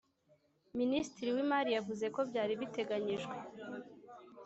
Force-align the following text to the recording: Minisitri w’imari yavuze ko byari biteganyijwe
Minisitri 0.79 1.27
w’imari 1.35 1.69
yavuze 1.77 2.05
ko 2.15 2.19
byari 2.29 2.53
biteganyijwe 2.61 3.35